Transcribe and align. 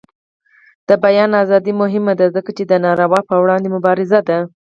د 0.87 0.89
بیان 1.03 1.31
ازادي 1.43 1.73
مهمه 1.81 2.13
ده 2.19 2.25
ځکه 2.35 2.51
چې 2.57 2.63
د 2.65 2.73
ناروا 2.85 3.19
پر 3.29 3.37
وړاندې 3.41 3.69
مبارزه 3.75 4.19
ده. 4.29 4.39